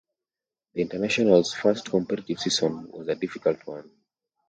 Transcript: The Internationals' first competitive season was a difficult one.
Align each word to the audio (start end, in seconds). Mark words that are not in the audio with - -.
The 0.73 0.81
Internationals' 0.81 1.53
first 1.53 1.85
competitive 1.91 2.39
season 2.39 2.89
was 2.91 3.07
a 3.07 3.13
difficult 3.13 3.59
one. 3.67 3.91